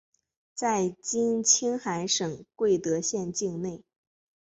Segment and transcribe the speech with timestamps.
[0.55, 3.83] 在今青海省贵德县境内。